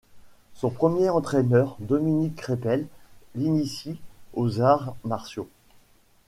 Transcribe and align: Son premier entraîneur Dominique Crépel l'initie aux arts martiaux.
Son 0.55 0.71
premier 0.71 1.11
entraîneur 1.11 1.77
Dominique 1.79 2.35
Crépel 2.37 2.87
l'initie 3.35 4.01
aux 4.33 4.59
arts 4.59 4.95
martiaux. 5.03 5.47